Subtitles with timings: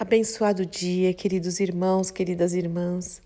[0.00, 3.20] Abençoado dia, queridos irmãos, queridas irmãs.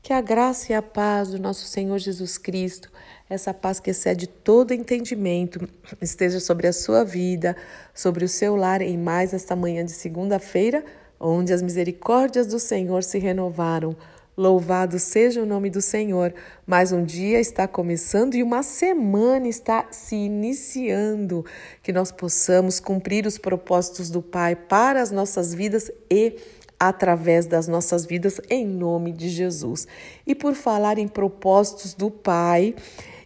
[0.00, 2.92] Que a graça e a paz do nosso Senhor Jesus Cristo,
[3.28, 5.68] essa paz que excede todo entendimento,
[6.00, 7.56] esteja sobre a sua vida,
[7.92, 10.84] sobre o seu lar em mais esta manhã de segunda-feira,
[11.18, 13.96] onde as misericórdias do Senhor se renovaram.
[14.34, 16.32] Louvado seja o nome do Senhor.
[16.66, 21.44] Mais um dia está começando e uma semana está se iniciando.
[21.82, 26.36] Que nós possamos cumprir os propósitos do Pai para as nossas vidas e
[26.80, 29.86] através das nossas vidas, em nome de Jesus.
[30.26, 32.74] E por falar em propósitos do Pai,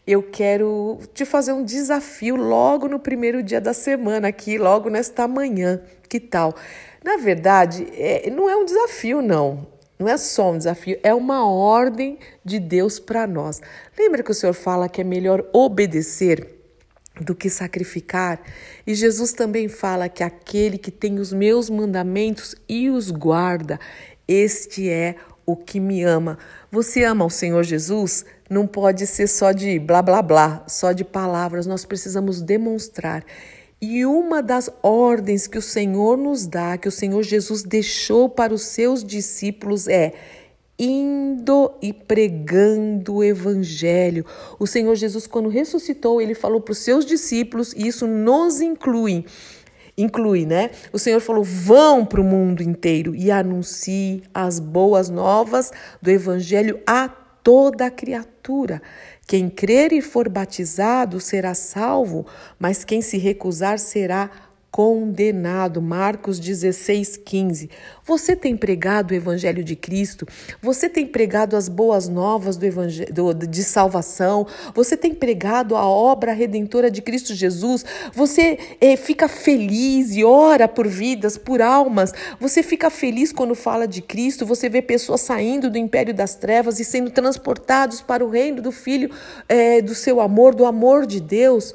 [0.05, 5.29] eu quero te fazer um desafio logo no primeiro dia da semana, aqui, logo nesta
[5.29, 5.81] manhã.
[6.09, 6.53] Que tal?
[7.05, 9.76] Na verdade, é, não é um desafio, não.
[9.99, 13.63] Não é só um desafio, é uma ordem de Deus para nós.
[13.99, 16.55] Lembra que o Senhor fala que é melhor obedecer
[17.21, 18.41] do que sacrificar?
[18.87, 23.81] E Jesus também fala que aquele que tem os meus mandamentos e os guarda,
[24.29, 26.37] este é o que me ama.
[26.71, 28.25] Você ama o Senhor Jesus?
[28.51, 33.25] Não pode ser só de blá blá blá, só de palavras, nós precisamos demonstrar.
[33.89, 38.53] E uma das ordens que o Senhor nos dá, que o Senhor Jesus deixou para
[38.53, 40.13] os seus discípulos é
[40.77, 44.27] indo e pregando o evangelho.
[44.59, 49.25] O Senhor Jesus, quando ressuscitou, ele falou para os seus discípulos, e isso nos inclui.
[49.97, 50.73] Inclui, né?
[50.93, 55.71] O Senhor falou: vão para o mundo inteiro e anuncie as boas novas
[56.03, 57.09] do evangelho a
[57.47, 58.83] toda criatura.
[59.25, 62.27] Quem crer e for batizado será salvo,
[62.59, 64.29] mas quem se recusar será
[64.77, 65.81] condenado.
[65.81, 67.71] Marcos 16, 15.
[68.05, 70.29] Você tem pregado o Evangelho de Cristo?
[70.61, 73.11] Você tem pregado as boas novas do evangelho,
[73.49, 74.47] de salvação?
[74.75, 77.87] Você tem pregado a obra redentora de Cristo Jesus?
[78.13, 82.13] Você é, fica feliz e ora por vidas, por almas?
[82.39, 84.45] Você fica feliz quando fala de Cristo?
[84.45, 88.71] Você vê pessoas saindo do império das trevas e sendo transportados para o reino do
[88.71, 89.11] Filho
[89.49, 91.75] é, do seu amor, do amor de Deus?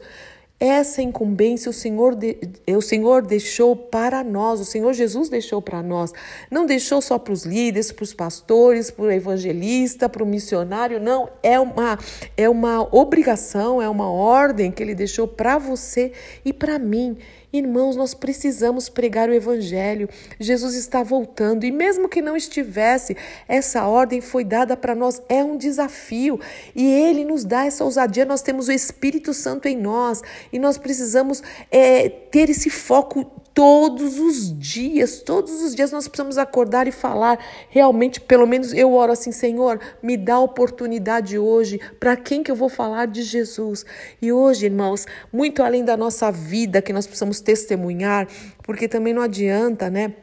[0.64, 5.82] Essa incumbência o Senhor, de, o Senhor deixou para nós, o Senhor Jesus deixou para
[5.82, 6.14] nós.
[6.52, 11.00] Não deixou só para os líderes, para os pastores, para o evangelista, para o missionário,
[11.00, 11.28] não.
[11.42, 11.98] É uma,
[12.38, 16.12] é uma obrigação, é uma ordem que ele deixou para você
[16.46, 17.18] e para mim.
[17.54, 20.08] Irmãos, nós precisamos pregar o Evangelho.
[20.40, 25.22] Jesus está voltando e, mesmo que não estivesse, essa ordem foi dada para nós.
[25.28, 26.40] É um desafio
[26.74, 28.24] e Ele nos dá essa ousadia.
[28.24, 30.22] Nós temos o Espírito Santo em nós
[30.54, 36.38] e nós precisamos é, ter esse foco todos os dias, todos os dias nós precisamos
[36.38, 37.40] acordar e falar.
[37.70, 41.80] Realmente, pelo menos eu oro assim, Senhor, me dá oportunidade hoje.
[42.00, 43.86] Para quem que eu vou falar de Jesus?
[44.22, 48.28] E hoje, irmãos, muito além da nossa vida que nós precisamos testemunhar,
[48.64, 50.14] porque também não adianta, né?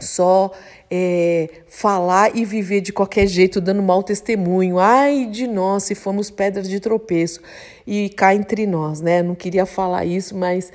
[0.00, 0.50] Só
[0.90, 4.78] é, falar e viver de qualquer jeito, dando mau testemunho.
[4.78, 7.40] Ai de nós se formos pedras de tropeço
[7.86, 9.22] e cá entre nós, né?
[9.22, 10.72] Não queria falar isso, mas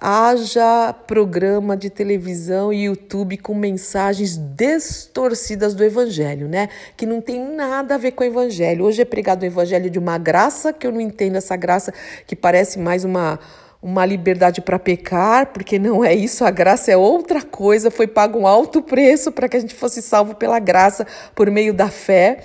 [0.00, 6.68] haja programa de televisão e YouTube com mensagens distorcidas do evangelho, né?
[6.96, 8.84] Que não tem nada a ver com o evangelho.
[8.84, 11.92] Hoje é pregado o evangelho de uma graça que eu não entendo essa graça
[12.26, 13.38] que parece mais uma
[13.82, 18.38] uma liberdade para pecar, porque não é isso, a graça é outra coisa, foi pago
[18.38, 21.06] um alto preço para que a gente fosse salvo pela graça
[21.36, 22.40] por meio da fé.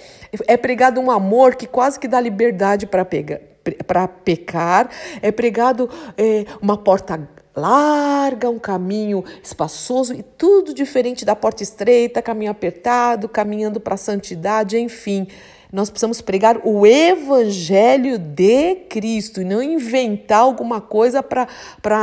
[0.45, 3.39] É pregado um amor que quase que dá liberdade para pegar
[3.85, 4.89] para pecar,
[5.21, 12.21] é pregado é, uma porta larga, um caminho espaçoso e tudo diferente da porta estreita,
[12.21, 15.27] caminho apertado, caminhando para a santidade, enfim.
[15.71, 21.47] Nós precisamos pregar o evangelho de Cristo e não inventar alguma coisa para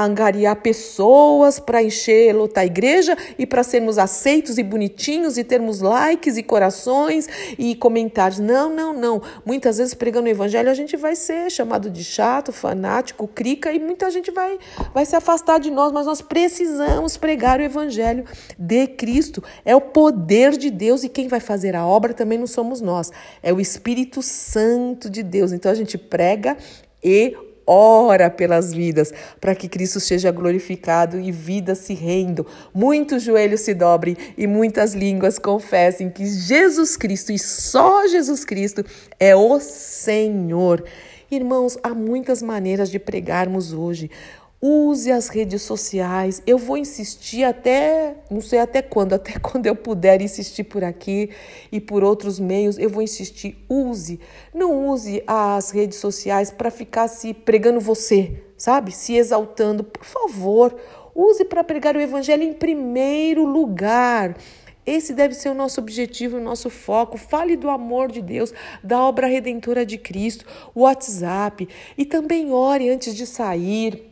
[0.03, 5.81] angariar pessoas, para encher, lotar a igreja e para sermos aceitos e bonitinhos e termos
[5.81, 8.39] likes e corações e comentários.
[8.39, 9.21] Não, não, não.
[9.45, 13.79] Muitas vezes pregando o evangelho a gente vai ser chamado de chato, fanático, crica e
[13.79, 14.59] muita gente vai,
[14.95, 18.25] vai se afastar de nós, mas nós precisamos pregar o evangelho
[18.59, 19.45] de Cristo.
[19.63, 23.13] É o poder de Deus e quem vai fazer a obra também não somos nós.
[23.43, 25.53] É o o Espírito Santo de Deus.
[25.53, 26.57] Então a gente prega
[27.03, 33.61] e ora pelas vidas, para que Cristo seja glorificado e vidas se rendam, muitos joelhos
[33.61, 38.83] se dobrem e muitas línguas confessem que Jesus Cristo e só Jesus Cristo
[39.21, 40.83] é o Senhor.
[41.31, 44.11] Irmãos, há muitas maneiras de pregarmos hoje.
[44.61, 46.43] Use as redes sociais.
[46.45, 51.31] Eu vou insistir até, não sei até quando, até quando eu puder insistir por aqui
[51.71, 53.65] e por outros meios, eu vou insistir.
[53.69, 54.19] Use.
[54.53, 58.91] Não use as redes sociais para ficar se pregando você, sabe?
[58.91, 59.85] Se exaltando.
[59.85, 60.75] Por favor,
[61.15, 64.37] use para pregar o evangelho em primeiro lugar.
[64.85, 67.17] Esse deve ser o nosso objetivo, o nosso foco.
[67.17, 68.53] Fale do amor de Deus,
[68.83, 70.45] da obra redentora de Cristo,
[70.75, 71.69] o WhatsApp.
[71.97, 74.08] E também ore antes de sair.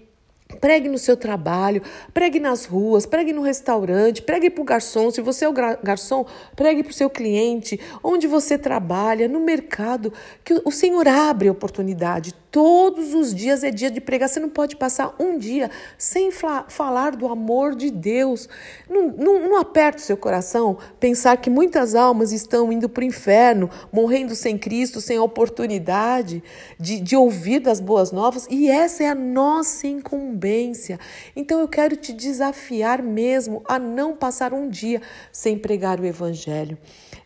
[0.61, 1.83] Pregue no seu trabalho,
[2.15, 5.11] pregue nas ruas, pregue no restaurante, pregue para o garçom.
[5.11, 10.13] Se você é o garçom, pregue para o seu cliente, onde você trabalha, no mercado,
[10.45, 12.33] que o Senhor abre oportunidade.
[12.57, 14.31] Todos os dias é dia de pregar.
[14.31, 18.49] Você não pode passar um dia sem falar do amor de Deus.
[18.89, 23.05] Não, não, não aperta o seu coração pensar que muitas almas estão indo para o
[23.05, 26.43] inferno, morrendo sem Cristo, sem a oportunidade
[26.81, 28.47] de, de ouvir das boas novas.
[28.49, 30.99] E essa é a nossa incumbência.
[31.37, 36.79] Então eu quero te desafiar mesmo a não passar um dia sem pregar o Evangelho.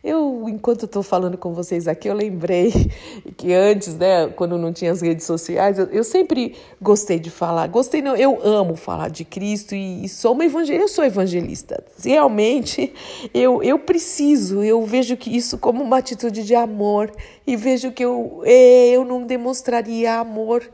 [0.03, 2.73] Eu, enquanto estou falando com vocês aqui, eu lembrei
[3.37, 7.67] que antes, né, quando não tinha as redes sociais, eu, eu sempre gostei de falar.
[7.69, 11.85] Gostei, não, eu amo falar de Cristo e, e sou uma evangelista, eu sou evangelista.
[12.03, 12.93] Realmente,
[13.35, 17.13] eu, eu preciso, eu vejo que isso como uma atitude de amor
[17.47, 20.69] e vejo que eu, é, eu não demonstraria amor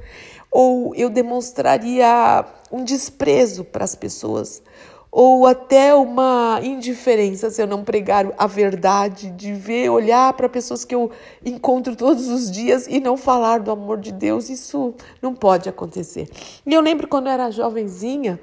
[0.50, 4.62] ou eu demonstraria um desprezo para as pessoas
[5.18, 10.84] ou até uma indiferença se eu não pregar a verdade, de ver, olhar para pessoas
[10.84, 11.10] que eu
[11.42, 16.28] encontro todos os dias e não falar do amor de Deus, isso não pode acontecer.
[16.66, 18.38] E eu lembro quando eu era jovenzinha,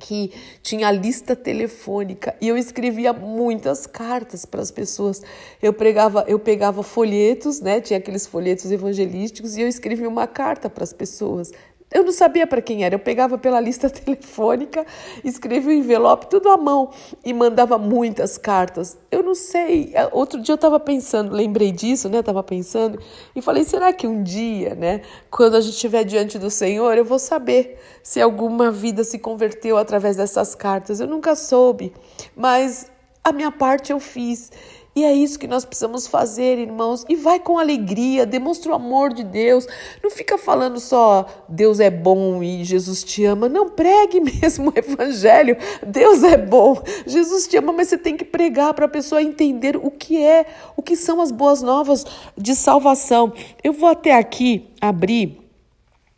[0.00, 0.32] que
[0.62, 5.22] tinha lista telefônica e eu escrevia muitas cartas para as pessoas.
[5.62, 7.80] Eu pregava, eu pegava folhetos, né?
[7.80, 11.52] Tinha aqueles folhetos evangelísticos e eu escrevia uma carta para as pessoas.
[11.90, 12.94] Eu não sabia para quem era.
[12.94, 14.84] Eu pegava pela lista telefônica,
[15.24, 16.90] escrevia o envelope tudo à mão
[17.24, 18.98] e mandava muitas cartas.
[19.10, 19.90] Eu não sei.
[19.94, 22.18] É, outro dia eu estava pensando, lembrei disso, né?
[22.18, 23.00] Estava pensando
[23.34, 25.00] e falei: será que um dia, né,
[25.30, 29.78] quando a gente estiver diante do Senhor, eu vou saber se alguma vida se converteu
[29.78, 31.00] através dessas cartas?
[31.00, 31.92] Eu nunca soube,
[32.36, 32.90] mas
[33.24, 34.50] a minha parte eu fiz.
[34.98, 37.04] E é isso que nós precisamos fazer, irmãos.
[37.08, 39.64] E vai com alegria, demonstra o amor de Deus.
[40.02, 43.48] Não fica falando só Deus é bom e Jesus te ama.
[43.48, 45.56] Não, pregue mesmo o evangelho.
[45.86, 49.76] Deus é bom, Jesus te ama, mas você tem que pregar para a pessoa entender
[49.76, 50.46] o que é,
[50.76, 52.04] o que são as boas novas
[52.36, 53.32] de salvação.
[53.62, 55.38] Eu vou até aqui abrir.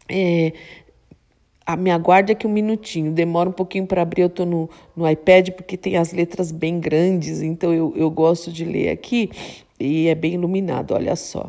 [0.08, 0.54] É,
[1.72, 5.08] a me aguarde aqui um minutinho, demora um pouquinho para abrir, eu estou no, no
[5.08, 9.30] iPad porque tem as letras bem grandes, então eu, eu gosto de ler aqui
[9.78, 11.48] e é bem iluminado, olha só.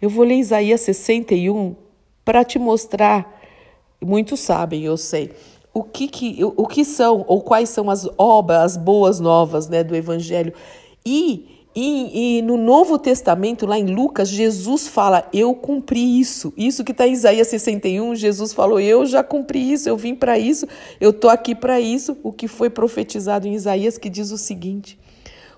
[0.00, 1.74] Eu vou ler Isaías 61
[2.24, 3.40] para te mostrar,
[4.00, 5.30] muitos sabem, eu sei,
[5.72, 9.68] o que, que, o, o que são ou quais são as obras, as boas novas
[9.68, 10.52] né, do Evangelho.
[11.04, 16.52] E e, e, no Novo Testamento, lá em Lucas, Jesus fala: Eu cumpri isso.
[16.54, 20.38] Isso que está em Isaías 61, Jesus falou: Eu já cumpri isso, eu vim para
[20.38, 20.66] isso,
[21.00, 22.16] eu estou aqui para isso.
[22.22, 24.98] O que foi profetizado em Isaías, que diz o seguinte: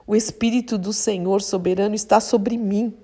[0.06, 2.94] O Espírito do Senhor soberano está sobre mim,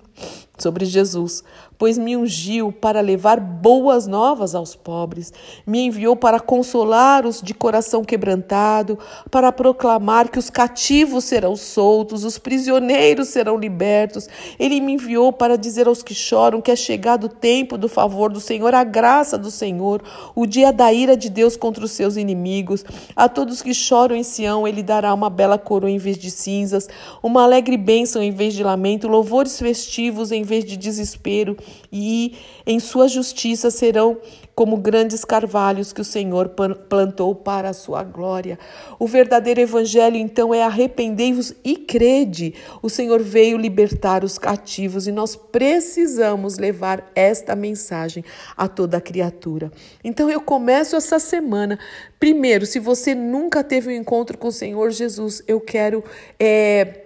[0.61, 1.43] sobre Jesus,
[1.77, 5.33] pois me ungiu para levar boas novas aos pobres,
[5.65, 8.99] me enviou para consolar os de coração quebrantado,
[9.29, 14.27] para proclamar que os cativos serão soltos, os prisioneiros serão libertos.
[14.59, 18.31] Ele me enviou para dizer aos que choram que é chegado o tempo do favor
[18.31, 20.03] do Senhor, a graça do Senhor,
[20.35, 22.85] o dia da ira de Deus contra os seus inimigos.
[23.15, 26.87] A todos que choram em Sião, ele dará uma bela coroa em vez de cinzas,
[27.23, 31.55] uma alegre bênção em vez de lamento, louvores festivos em vez de desespero
[31.91, 32.35] e
[32.67, 34.19] em sua justiça serão
[34.53, 36.49] como grandes carvalhos que o Senhor
[36.89, 38.59] plantou para a sua glória.
[38.99, 42.53] O verdadeiro evangelho, então, é arrependei-vos e crede.
[42.81, 48.25] O Senhor veio libertar os cativos e nós precisamos levar esta mensagem
[48.57, 49.71] a toda a criatura.
[50.03, 51.79] Então, eu começo essa semana.
[52.19, 56.03] Primeiro, se você nunca teve um encontro com o Senhor Jesus, eu quero
[56.37, 57.05] é,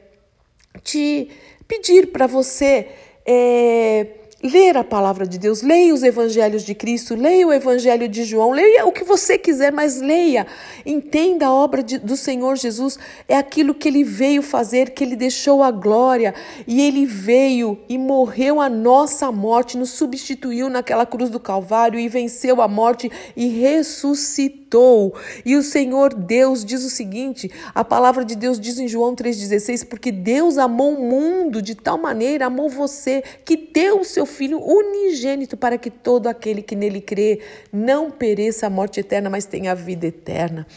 [0.84, 1.30] te
[1.68, 2.90] pedir para você
[3.26, 8.24] é, ler a palavra de Deus, leia os evangelhos de Cristo, leia o evangelho de
[8.24, 10.46] João, leia o que você quiser, mas leia,
[10.86, 12.98] entenda a obra de, do Senhor Jesus,
[13.28, 16.34] é aquilo que ele veio fazer, que ele deixou a glória.
[16.68, 22.08] E ele veio e morreu a nossa morte, nos substituiu naquela cruz do Calvário e
[22.08, 25.16] venceu a morte e ressuscitou.
[25.46, 29.88] E o Senhor Deus diz o seguinte: a palavra de Deus diz em João 3,16:
[29.88, 34.60] porque Deus amou o mundo de tal maneira, amou você, que deu o seu Filho
[34.60, 37.40] unigênito para que todo aquele que nele crê
[37.72, 40.68] não pereça a morte eterna, mas tenha a vida eterna.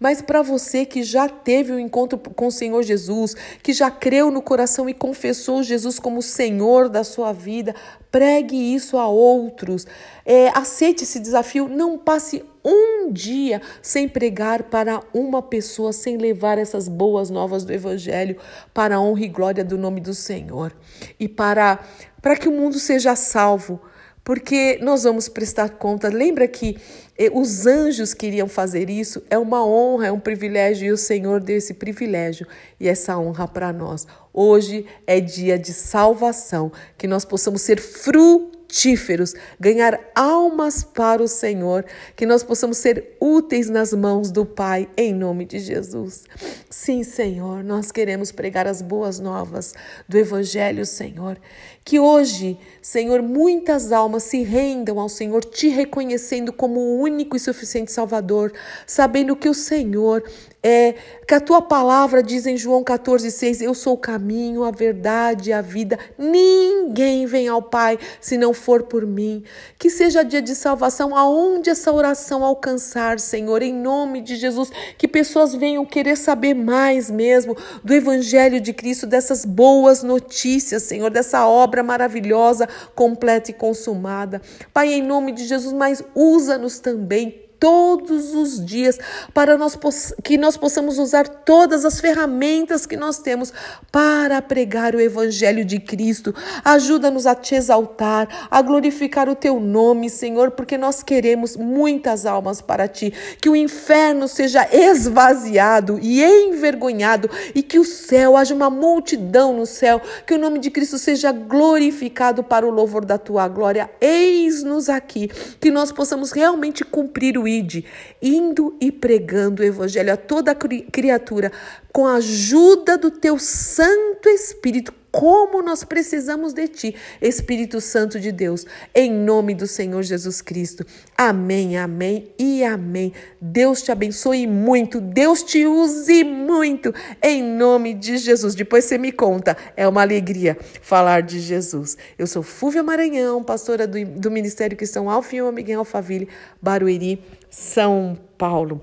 [0.00, 3.90] Mas para você que já teve o um encontro com o Senhor Jesus, que já
[3.90, 7.74] creu no coração e confessou Jesus como Senhor da sua vida,
[8.10, 9.86] pregue isso a outros.
[10.26, 16.56] É, aceite esse desafio, não passe um dia sem pregar para uma pessoa, sem levar
[16.56, 18.36] essas boas novas do Evangelho
[18.72, 20.74] para a honra e glória do nome do Senhor
[21.20, 21.78] e para,
[22.22, 23.80] para que o mundo seja salvo
[24.24, 26.08] porque nós vamos prestar conta.
[26.08, 26.78] Lembra que
[27.18, 29.22] eh, os anjos queriam fazer isso?
[29.28, 32.46] É uma honra, é um privilégio e o Senhor deu esse privilégio
[32.80, 34.06] e essa honra para nós.
[34.32, 41.28] Hoje é dia de salvação, que nós possamos ser frutos frutíferos, ganhar almas para o
[41.28, 41.84] Senhor,
[42.16, 46.24] que nós possamos ser úteis nas mãos do Pai, em nome de Jesus.
[46.68, 49.74] Sim, Senhor, nós queremos pregar as boas novas
[50.08, 51.38] do Evangelho, Senhor.
[51.84, 57.40] Que hoje, Senhor, muitas almas se rendam ao Senhor, te reconhecendo como o único e
[57.40, 58.52] suficiente Salvador,
[58.86, 60.24] sabendo que o Senhor
[60.66, 60.94] é,
[61.28, 65.60] que a tua palavra diz em João 14,6: Eu sou o caminho, a verdade, a
[65.60, 65.98] vida.
[66.16, 69.44] Ninguém vem ao Pai se não for por mim.
[69.78, 74.70] Que seja dia de salvação, aonde essa oração alcançar, Senhor, em nome de Jesus.
[74.96, 77.54] Que pessoas venham querer saber mais mesmo
[77.84, 84.40] do Evangelho de Cristo, dessas boas notícias, Senhor, dessa obra maravilhosa, completa e consumada.
[84.72, 88.98] Pai, em nome de Jesus, mas usa-nos também todos os dias
[89.32, 89.78] para nós,
[90.22, 93.52] que nós possamos usar todas as ferramentas que nós temos
[93.90, 96.34] para pregar o Evangelho de Cristo.
[96.64, 102.60] Ajuda-nos a te exaltar, a glorificar o teu nome, Senhor, porque nós queremos muitas almas
[102.60, 103.12] para ti.
[103.40, 109.66] Que o inferno seja esvaziado e envergonhado e que o céu, haja uma multidão no
[109.66, 113.90] céu, que o nome de Cristo seja glorificado para o louvor da tua glória.
[114.00, 115.28] Eis-nos aqui,
[115.60, 117.84] que nós possamos realmente cumprir o ide,
[118.20, 121.52] indo e pregando o evangelho a toda criatura,
[121.92, 128.32] com a ajuda do teu Santo Espírito, como nós precisamos de ti, Espírito Santo de
[128.32, 130.84] Deus, em nome do Senhor Jesus Cristo.
[131.16, 133.12] Amém, amém e amém.
[133.40, 136.92] Deus te abençoe muito, Deus te use muito,
[137.22, 138.56] em nome de Jesus.
[138.56, 141.96] Depois você me conta, é uma alegria falar de Jesus.
[142.18, 146.28] Eu sou Fúvia Maranhão, pastora do, do Ministério Cristão Alfião Miguel Alfaville,
[146.60, 148.80] Barueri, São Paulo.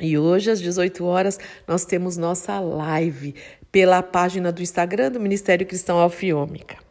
[0.00, 3.34] E hoje, às 18 horas, nós temos nossa live
[3.70, 6.87] pela página do Instagram do Ministério Cristão Alfiômica.